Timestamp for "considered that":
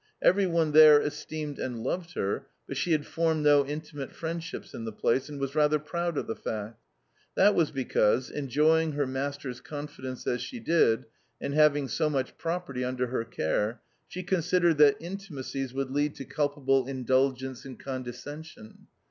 14.23-14.97